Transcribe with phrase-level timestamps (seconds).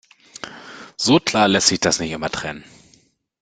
[0.97, 2.63] So klar lässt sich das nicht immer trennen.